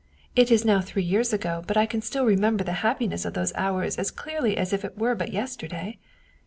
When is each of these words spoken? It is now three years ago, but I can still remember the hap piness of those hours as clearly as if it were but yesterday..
It 0.35 0.49
is 0.49 0.65
now 0.65 0.81
three 0.81 1.03
years 1.03 1.31
ago, 1.31 1.63
but 1.67 1.77
I 1.77 1.85
can 1.85 2.01
still 2.01 2.25
remember 2.25 2.63
the 2.63 2.71
hap 2.81 2.99
piness 3.01 3.23
of 3.23 3.35
those 3.35 3.53
hours 3.53 3.99
as 3.99 4.09
clearly 4.09 4.57
as 4.57 4.73
if 4.73 4.83
it 4.83 4.97
were 4.97 5.13
but 5.13 5.31
yesterday.. 5.31 5.99